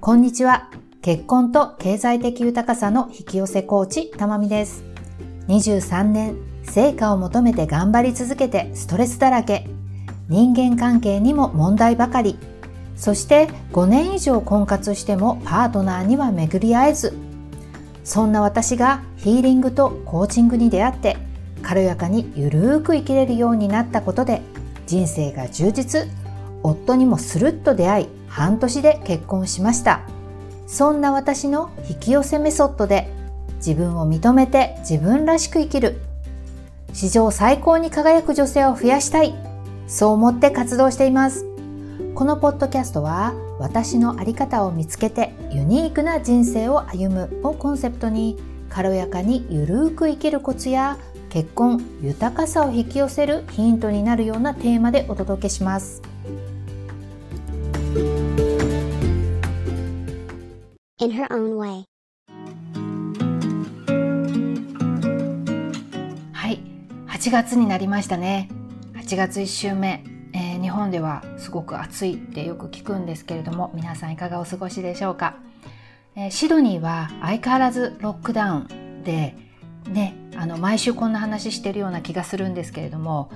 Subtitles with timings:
[0.00, 0.70] こんにちは。
[1.02, 4.82] 結婚と経済的豊かさの引き寄せコーチ、たまみです。
[5.48, 9.68] 23年、成果を求めて頑張り続けてストレスだらけ。
[10.30, 12.38] 人間関係にも問題ばかり。
[12.96, 17.14] そして5年以上婚活してもパートナーには巡り合えず。
[18.02, 21.18] そんな私がヒーリングとコーチングに出会って
[21.60, 24.40] 軽やかにゆるーく生きれるようになったことで
[24.86, 26.08] 人生が充実
[26.62, 30.00] 夫にもスルッと出会い半年で結婚しました。
[30.66, 33.12] そんな私の引き寄せメソッドで
[33.56, 36.00] 自分を認めて自分らしく生きる。
[36.92, 39.34] 史上最高に輝く女性を増やしたい。
[39.88, 41.44] そう思って活動しています。
[42.14, 50.98] このポッドキャストは私の在り方を見つけてユニークな人生を歩むをコンセプトに軽やかにゆるーく生きるコツや
[51.30, 56.09] 結婚豊かさを引き寄せるヒントになるようなテーマでお届けします。
[61.02, 61.84] In her own way.
[66.32, 66.60] はい、
[67.08, 68.50] 8月になりましたね。
[68.96, 75.36] 8月1週目、えー、日本ではすごく暑いってよく聞くんですけれども、皆さんいかがお過ごしでしょうか？
[76.16, 79.34] えー、シドニーは相変わらずロックダウンで、
[79.88, 83.30] ね、あの毎週こんな話してるような気がするんですけれども、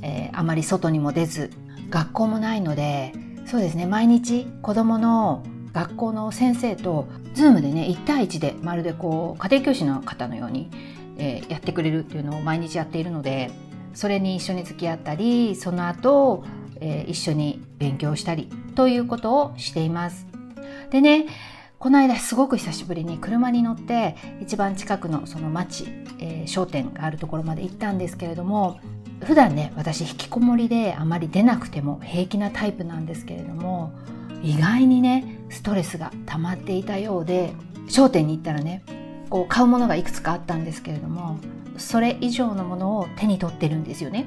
[0.00, 1.50] えー、あまり外にも出ず
[1.90, 3.12] 学校もないので
[3.44, 10.70] そうですね毎日子どもの学校の先生と Zoom でね1対1でまるでこう家庭教師の方のように、
[11.16, 13.50] えー、やってくれるっていうのを毎日やっているので
[13.94, 16.44] それに一緒に付き合ったりその後、
[16.80, 20.26] えー、一緒に勉強したりということをしています。
[20.90, 21.26] でね
[21.78, 25.86] この間すごく久しぶりに車に乗って一番近くのその町、
[26.18, 28.78] えー、商店があるところまで行ったんですけれども
[29.24, 33.92] 普段ね私引きこもりであまり出なくても平気なタイプなんですけれども
[34.42, 37.52] 意外にねストレスが溜まっていたようで
[37.88, 38.82] 商店に行ったらね
[39.28, 41.38] こう買うものがいくつかあったんですけれども
[41.76, 44.26] それ以上のものを手に取ってるんですよね。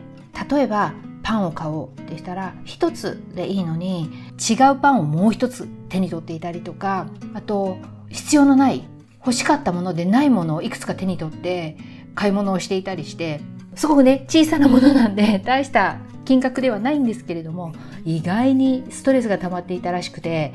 [0.50, 7.78] 例えばパンを買おうってしたら一つでいいのに違うパンをもう一つ手に取っていたりとかあと
[8.10, 8.84] 必要のない
[9.20, 11.78] 欲しかったものでないものをいくつか手に取って
[12.14, 13.40] 買い物をしていたりして
[13.76, 17.74] すごくね小さなものなんで 大した金額ではないんですけれども
[18.06, 20.54] 意外にストレスが溜まっていたらしくて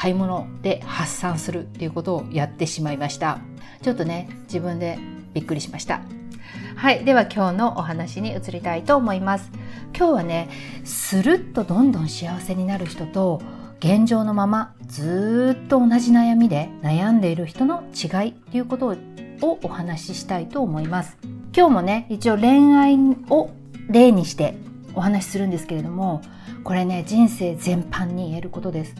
[0.00, 3.38] 買い物で発散するっていうことをやってしまいました
[3.82, 4.98] ちょっとね自分で
[5.34, 6.00] びっくりしました
[6.74, 7.04] はい。
[7.04, 9.50] では今日のお話に移りたいと思います。
[9.94, 10.48] 今日はね、
[10.82, 13.42] スルッとどんどん幸せになる人と、
[13.80, 18.96] 現状のままずっと同じ悩みで悩んでいる人の違いということ
[19.42, 21.18] をお話ししたいと思います。
[21.54, 22.96] 今日もね、一応恋愛
[23.28, 23.50] を
[23.88, 24.54] 例にして
[24.94, 26.22] お話しするんですけれども、
[26.64, 28.94] これね、人生全般に言えることです。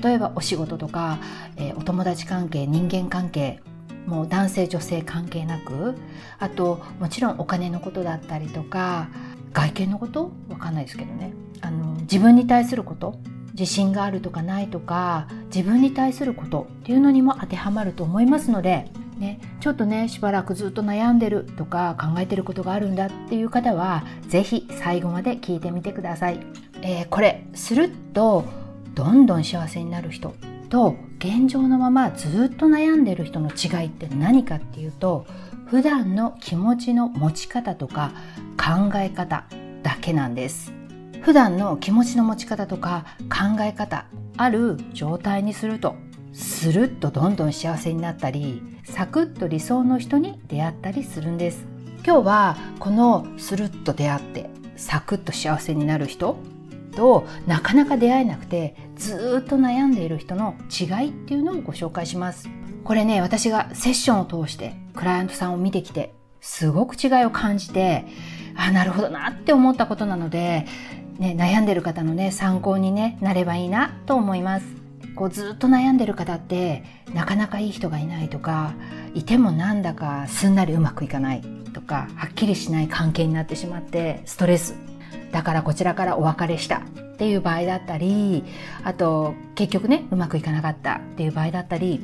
[0.00, 1.18] 例えばお仕事とか、
[1.56, 3.60] えー、お友達関係、人間関係、
[4.06, 5.94] もう男性女性関係なく
[6.40, 9.08] あともちろんお金のことだったりとか
[9.52, 10.32] 外見のこと？
[10.48, 11.32] わかんないですけどね。
[11.60, 13.14] あの自分に対すること？
[13.52, 26.40] 自信があるとかないとか自分に対することっていうのにも当てはまると思いますので、ね、ちょっとねしばらくずっと悩んでるとか考えてることがあるんだっていう方は是非最後まで聞いてみてください。
[26.80, 28.44] えー、これすると
[28.94, 30.34] どんどん幸せになる人
[30.68, 35.26] と現状のままずっと悩んでる人の違いって何かっていうと
[35.66, 38.12] 普段の気持ちの持ち方とか
[38.56, 39.46] 考え方
[39.82, 40.72] だけなんです。
[41.22, 45.94] 普段の気持ちの持ち方とか考え方ある状態にすると
[46.32, 51.66] スルッとどんどん幸せになったりサクッと理想の人に出会ったりするんです。
[52.04, 56.36] 今日はこのスルッと出会ってサクッと幸せになる人
[56.92, 62.48] となかなか出会えなくてずっと悩んでいる人の違いっていうのをご紹介します。
[62.84, 68.06] これね、私がセッションを通してクライアントさんを見てきてすごく違いを感じて、
[68.56, 70.66] あ、なるほどなって思ったことなので、
[71.18, 74.66] ね、悩んでる方のね、参考に、ね、なればいいなと思います。
[75.14, 78.72] こうずっと悩んでる方ってなかなかいい人がいないとか
[79.14, 81.42] いてもなんだかすんなりうまくいかない
[81.74, 84.74] とかはっきりしない関係になってしまってストレス
[85.32, 86.80] だからこちらからお別れしたっ
[87.16, 88.44] ていう場合だったり
[88.84, 92.00] あと結局ねうまくいかなかったっていう場合だったり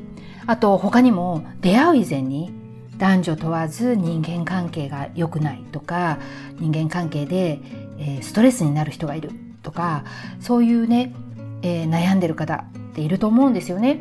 [0.47, 2.53] あと他にも出会う以前に
[2.97, 6.19] 男女問わず人間関係が良くないとか
[6.59, 7.61] 人間関係で、
[7.99, 9.31] えー、ストレスになる人がいる
[9.63, 10.05] とか
[10.41, 11.15] そういうね、
[11.63, 14.01] えー、悩んでる方っていると思うんですよね。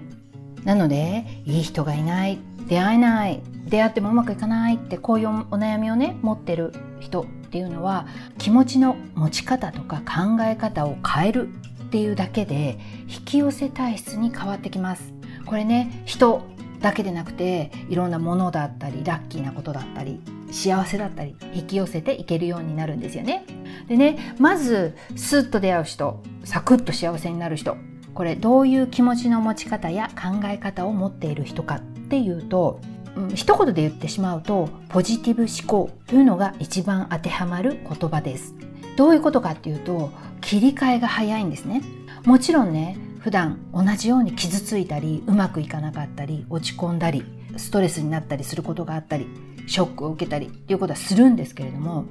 [0.64, 8.06] なのでいい人がいない出会えない出会ってもうまくいかないってこういうお悩みをね持ってる人っていうのは
[8.38, 11.50] 気持ちの持ち方とか考え方を変える
[11.84, 12.78] っていうだけで
[13.08, 15.14] 引き寄せ体質に変わってきます
[15.46, 16.42] これね人
[16.82, 20.22] だけでなくていろんなものだったりラッキーなことだったり
[20.52, 23.46] 幸せだったり引き寄せていけるようになるんですよね。
[23.88, 27.78] でねまずスッと出会う人サクッと幸せになる人
[28.14, 32.80] これどういう気持ちの持ち方や考え方を持っている人かっていうと、
[33.18, 38.54] うん、一言で言ってしまうとポジティブ思考というのが一番当てはまる言葉です。
[38.96, 40.12] どういうことかっていうと
[40.42, 41.82] 切り替えが早いんですね。
[42.26, 47.26] もちろんね普段同じように傷ついたりうまくいかなかったり落ち込んだり
[47.58, 49.28] ストレスになったりすることがあったり
[49.66, 52.06] ショックを受けたりっていうことはするんですけれども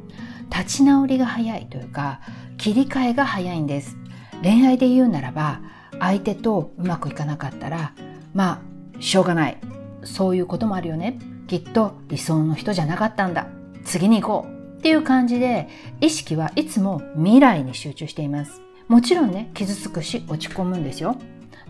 [0.50, 2.20] 立ち直りが早いというか
[2.58, 3.96] 切り替えが早いんです
[4.42, 5.60] 恋愛で言うならば
[5.98, 7.94] 相手とうまくいかなかったら
[8.34, 8.60] ま
[8.98, 9.58] あしょうがない
[10.06, 11.18] そういうこともあるよね。
[11.46, 13.46] きっと理想の人じゃなかったんだ。
[13.84, 14.78] 次に行こう。
[14.78, 15.68] っていう感じで
[16.00, 18.60] 意識はいつも未来に集中しています。
[18.88, 21.16] もちろんね傷つくし落ち込むんですよ。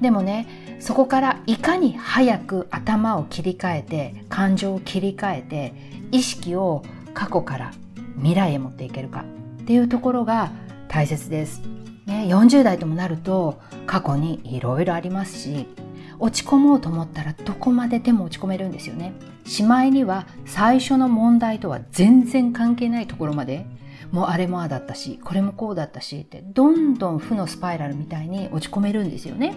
[0.01, 5.75] でもねそこからいかに早く頭を切り替えて感情を切り替えて
[6.13, 6.83] 意識を
[7.15, 7.73] 過去から
[8.17, 9.25] 未来へ持っていけるか。
[9.63, 10.51] っていうところが
[10.89, 11.63] 大切です。
[12.07, 15.67] ね、40代ともなると過去にいろいろありますし
[16.19, 19.13] 落ち込もうと思ったらどこまででも落ち込めるんですよね。
[19.45, 23.67] しまいには最初の問題とは全然関係ないところまで
[24.11, 29.55] もうあれもあだったしこれもこうだったしってどんどん負のスパイラルみたいに落ち込めるんですよね。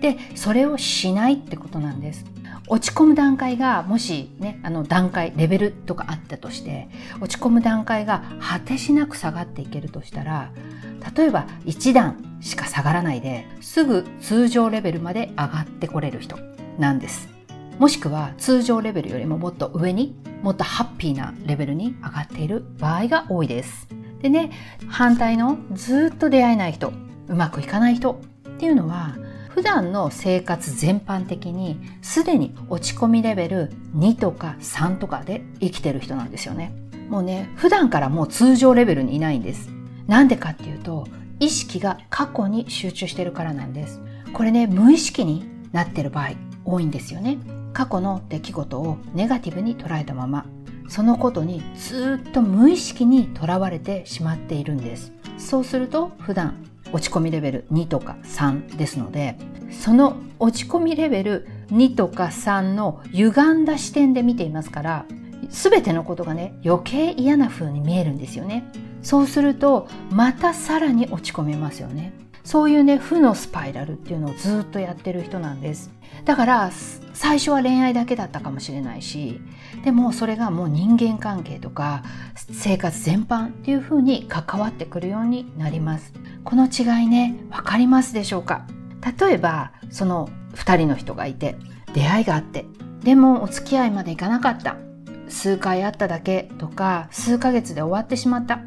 [0.00, 2.24] でそれをしないってことなんです。
[2.68, 6.88] 落ち込む段階がもしねあの段階レベルとかあったとして
[7.20, 10.50] 落ち込む段階が果てしなく下がっていけるとしたら
[11.16, 16.36] 例えば1段しか下がらないですぐ通常レベルまで上がってこれる人
[16.78, 17.28] なんです。
[17.78, 23.88] もしくは通常レベルよりももっと上にもっとハッピーなレベルに上がっている場合が多いです。
[24.20, 24.50] でね、
[24.88, 26.92] 反対のずっと出会えない人、
[27.28, 29.16] うまくいかない人っていうのは
[29.48, 36.72] 普段の生活全般的にすでに落ち込みレベル2とか3とかで生きてる人なんですよね。
[37.08, 39.70] もうね、普段からもう通常レベルにいないんです。
[40.06, 41.06] なんでかっていうと、
[41.40, 44.00] 意識が過去に集中してるからなんです。
[44.32, 46.30] これね、無意識になってる場合
[46.64, 47.38] 多いんですよね。
[47.72, 50.46] 過去の出来事をネガティブに捉えたまま
[50.88, 59.38] そのことにずっと無意識にとらわれてしまっているんですそうすると普段落ち込みレベル2とか3ですので
[59.70, 65.06] その落ち込みレベル2とか3の歪んだ視点で見ていますから
[65.48, 68.64] 全てのことがね余計嫌な風に見えるんですよね
[69.02, 72.12] そうするとまたさらに落ち込めますよね。
[72.44, 75.90] そういうね負のスパイラルっていうのをずっとやってる人なんです。
[76.24, 76.70] だから
[77.14, 79.40] 最初は恋愛だけだったかもしれないし
[79.84, 82.02] でもそれがもう人間関係とか
[82.34, 86.12] 生活全般っていう風に関わってくるようになります。
[86.44, 88.66] この違いね分かりますでしょうか？
[89.20, 91.56] 例えばその2人の人がいて
[91.94, 92.66] 出会いがあって
[93.02, 94.76] でもお付き合いまでいかなかった。
[95.28, 98.60] 数回会っただけとか数ヶ月で終わってしまった。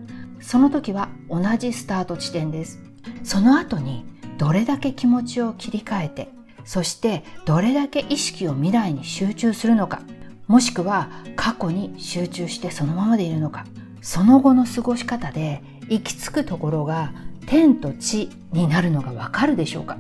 [0.45, 2.80] その時は同じスタート地点です。
[3.24, 4.06] その後に
[4.38, 6.30] どれだけ気持ちを切り替えて
[6.65, 10.01] そしてどれだけ意識を未来に集中するのか
[10.47, 13.65] もしくは過去に集中してそのままでいるのか
[14.01, 17.12] その後の過ごし方で行き着くところが
[17.47, 19.97] 天と地になるのがわかるでしょうか？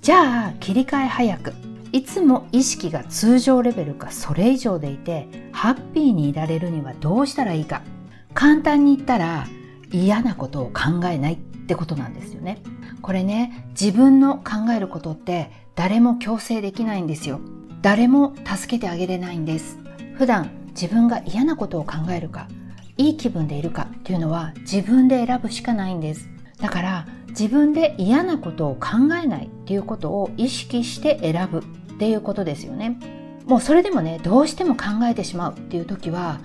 [0.00, 1.52] じゃあ切り替え早く
[1.92, 7.82] いつも意識が通常レベルかそれ以上でいてハッピーにいられるにはどうしたらいいか。
[8.34, 9.46] 簡単に言ったら
[10.04, 12.62] 嫌なことを考えないってことなんですよね。
[13.00, 17.40] これね自分の考えることって誰も強制できないんですよ。
[17.82, 19.78] 誰も助けてあげれないんです。
[20.14, 22.48] 普段自分が嫌なことを考えるか
[22.98, 26.28] いい気分でいるかっていうのは自分で選ぶしかないんです。
[26.60, 31.62] だから自分で嫌なことを考えないっていうことを意識して選ぶっ
[31.98, 32.98] ていうことですよね。
[33.46, 36.40] もうそれでもねどうしても考えてしまうっていう時は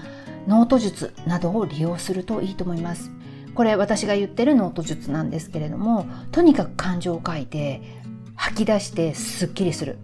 [0.48, 3.12] ノート術などを利用するといいと思います。
[3.56, 7.82] これ私が言ってるノート術なんですけれどもとにかく感情を書いて
[8.36, 9.98] 吐き出してすっきりする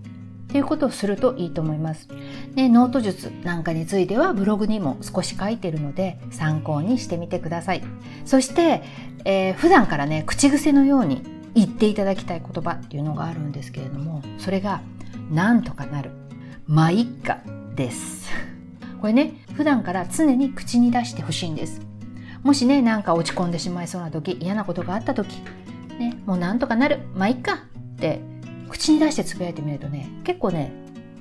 [0.47, 2.07] っていうことをするといいと思います。
[2.55, 7.83] でノート術なんかについてはブログにも少し書いてるので参考にしてみてください。
[8.25, 8.81] そして、
[9.25, 11.21] えー、普段からね口癖のように
[11.53, 14.81] 言っていただきたい言葉っていうのがあるんですけれどもそれが
[15.31, 16.11] 「なんとかなる」
[16.65, 17.39] 「まいっか」
[17.75, 18.29] です。
[19.01, 21.81] これね普段から常に口に出してほしいんです。
[22.47, 25.41] もしねなんか落ち込んでしまいそうな時嫌なことがあった時
[25.99, 27.01] ねもうなんとかなる。
[27.13, 28.21] まあいっかって
[28.69, 30.71] 口に出してつぶやいてみるとね結構ね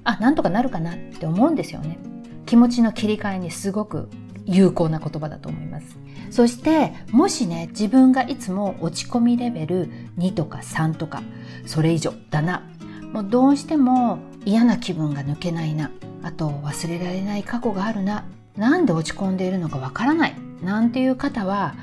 [0.04, 1.98] あなんとかなるかなって思うんですよね。
[2.46, 4.08] 気持ちの切り替えにすごく
[4.44, 5.98] 有効な言葉だと思います。
[6.30, 11.24] そしてもしね自分がいつも落ち込みレベル2とか3とか
[11.66, 12.62] それ以上だな。
[13.12, 15.90] もうどうしても嫌な気分が抜けないな。
[16.22, 18.26] あと忘れられない過去があるな。
[18.56, 20.45] なんで落ち込んでいるのかわからない。
[20.62, 21.74] なんていう方は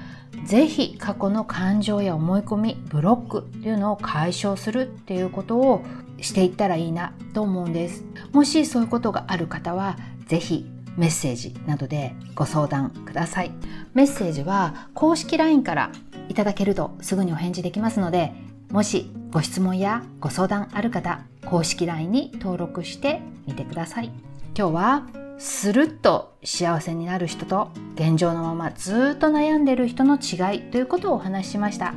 [0.46, 5.84] ぜひ過去の感情や思い込みブロックっていうのを解消するっていうことを
[6.20, 8.04] していったらいいなと思うんです。
[8.32, 13.52] もしそういうことがある方はぜひメッセージなどでご相談ください。
[13.94, 15.92] メッセージは公式 LINE から
[16.30, 18.34] いただけるとすぐにお返事できますので
[18.72, 24.12] もしご質問やご相談ある方公式 LINE に登録してみてください。
[24.56, 31.94] 今日はスルッと幸せになる人と現状のままずっと悩んでいる人の違いということをお話ししました。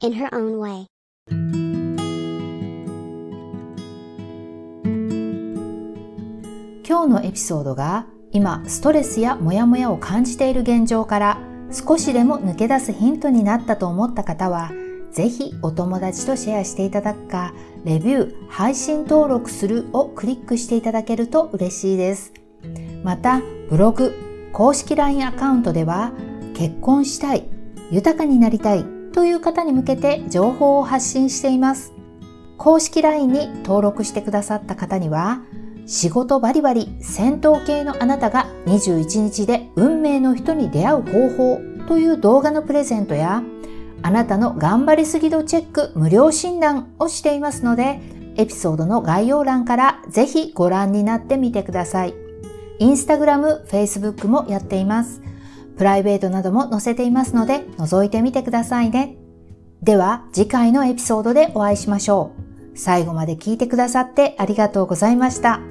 [0.00, 0.86] In her own way.
[6.84, 11.38] 今日のエピソードが今ストレスやモヤモヤを感じている現状から
[11.70, 14.72] 少しでも抜け出すヒントになったと思った方は
[15.12, 17.52] ぜひお友達とシェアしていただくか
[17.84, 22.32] レビュー、配信登録するをクリックしていただけると嬉しいです。
[23.02, 24.14] また、ブログ、
[24.52, 26.12] 公式 LINE アカウントでは、
[26.54, 27.48] 結婚したい、
[27.90, 31.92] 豊かになりたいという方に向けて情報を発信しています。
[32.58, 35.40] 公式 LINE に登録してくださった方には、
[35.86, 43.42] 仕事バリバリ戦闘系のあなたが21日で運命の人に出会う方法という動画のプレゼントや
[44.02, 48.00] あなたの頑張りすぎ度チェック無料診断をしていますので、
[48.36, 52.14] エピソードの概要欄からぜひご覧になってみてください。
[52.78, 55.20] インスタグラム、フェイスブックもやっています。
[55.76, 59.16] プライベートなども載せていますので、覗いてみてくださいね。
[59.82, 62.32] では、次回のエピソードでお会いしましょ
[62.74, 62.78] う。
[62.78, 65.69] 最後まで聞いてくださってありがとうございました。